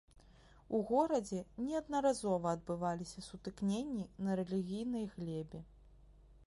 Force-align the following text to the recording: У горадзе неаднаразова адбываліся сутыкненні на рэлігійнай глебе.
У 0.77 0.77
горадзе 0.91 1.41
неаднаразова 1.65 2.47
адбываліся 2.57 3.19
сутыкненні 3.29 4.05
на 4.29 4.41
рэлігійнай 4.43 5.05
глебе. 5.15 5.59